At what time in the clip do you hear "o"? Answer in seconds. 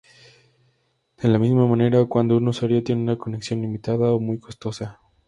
4.15-4.19